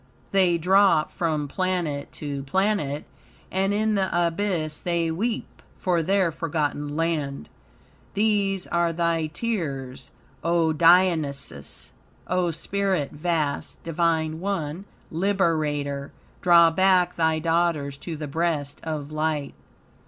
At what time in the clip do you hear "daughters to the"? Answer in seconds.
17.37-18.27